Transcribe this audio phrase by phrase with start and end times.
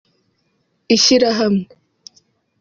[0.95, 1.71] Ishyirahamwe